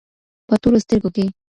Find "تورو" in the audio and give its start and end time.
0.61-0.83